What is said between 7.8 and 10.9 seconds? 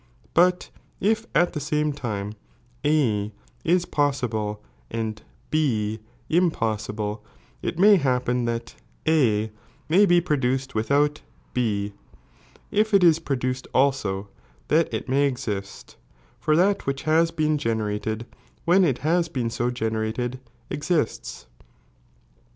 happen that A may be produced